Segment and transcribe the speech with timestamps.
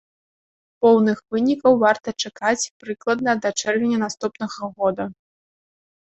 [0.85, 5.03] Поўных вынікаў варта чакаць, прыкладна, да чэрвеня наступнага года.